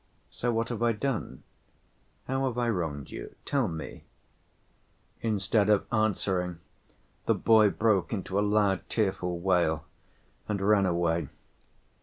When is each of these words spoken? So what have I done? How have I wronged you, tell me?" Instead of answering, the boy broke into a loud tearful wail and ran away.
So 0.31 0.51
what 0.51 0.69
have 0.69 0.81
I 0.81 0.93
done? 0.93 1.43
How 2.27 2.45
have 2.47 2.57
I 2.57 2.67
wronged 2.69 3.11
you, 3.11 3.35
tell 3.45 3.67
me?" 3.67 4.05
Instead 5.21 5.69
of 5.69 5.85
answering, 5.93 6.57
the 7.27 7.35
boy 7.35 7.69
broke 7.69 8.11
into 8.11 8.39
a 8.39 8.41
loud 8.41 8.81
tearful 8.89 9.37
wail 9.39 9.85
and 10.47 10.59
ran 10.59 10.87
away. 10.87 11.27